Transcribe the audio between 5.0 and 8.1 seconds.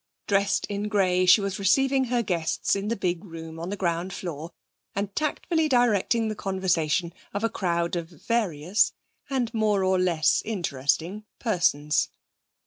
tactfully directing the conversation of a crowd of